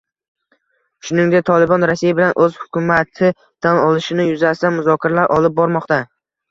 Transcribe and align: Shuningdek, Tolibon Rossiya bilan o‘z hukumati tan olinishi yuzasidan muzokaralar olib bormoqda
Shuningdek, 1.09 1.43
Tolibon 1.49 1.85
Rossiya 1.91 2.17
bilan 2.21 2.35
o‘z 2.47 2.57
hukumati 2.63 3.33
tan 3.67 3.85
olinishi 3.87 4.29
yuzasidan 4.33 4.79
muzokaralar 4.81 5.35
olib 5.41 5.61
bormoqda 5.63 6.07